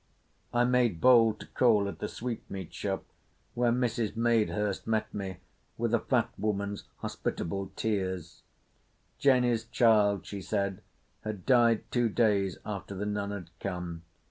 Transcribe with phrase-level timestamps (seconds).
[0.51, 3.05] I made bold to call at the sweetmeat shop,
[3.53, 4.15] where Mrs.
[4.17, 5.37] Madehurst met me
[5.77, 8.41] with a fat woman's hospitable tears.
[9.19, 10.81] Jenny's child, she said,
[11.23, 14.01] had died two days after the nun had come.